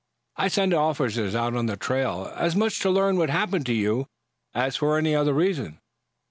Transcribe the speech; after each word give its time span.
"I 0.35 0.47
sent 0.47 0.73
officers 0.73 1.35
out 1.35 1.55
on 1.55 1.67
the 1.67 1.77
trail 1.77 2.33
as 2.35 2.55
much 2.55 2.79
to 2.79 2.89
learn 2.89 3.17
what 3.19 3.29
had 3.29 3.37
happened 3.37 3.67
to 3.67 3.73
you 3.75 4.07
as 4.51 4.75
for 4.77 4.97
any 4.97 5.15
other 5.15 5.31
reason. 5.33 5.79